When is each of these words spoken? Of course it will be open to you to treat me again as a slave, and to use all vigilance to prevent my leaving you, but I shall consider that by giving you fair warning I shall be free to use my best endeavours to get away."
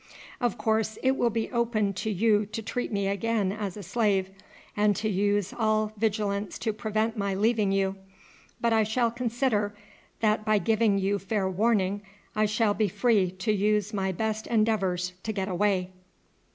Of 0.39 0.57
course 0.57 0.97
it 1.03 1.15
will 1.15 1.29
be 1.29 1.51
open 1.51 1.93
to 1.93 2.09
you 2.09 2.47
to 2.47 2.63
treat 2.63 2.91
me 2.91 3.07
again 3.07 3.51
as 3.51 3.77
a 3.77 3.83
slave, 3.83 4.31
and 4.75 4.95
to 4.95 5.07
use 5.07 5.53
all 5.53 5.91
vigilance 5.95 6.57
to 6.57 6.73
prevent 6.73 7.15
my 7.17 7.35
leaving 7.35 7.71
you, 7.71 7.97
but 8.59 8.73
I 8.73 8.81
shall 8.81 9.11
consider 9.11 9.75
that 10.19 10.43
by 10.43 10.57
giving 10.57 10.97
you 10.97 11.19
fair 11.19 11.47
warning 11.47 12.01
I 12.35 12.47
shall 12.47 12.73
be 12.73 12.87
free 12.87 13.29
to 13.29 13.51
use 13.51 13.93
my 13.93 14.11
best 14.11 14.47
endeavours 14.47 15.13
to 15.21 15.31
get 15.31 15.47
away." 15.47 15.91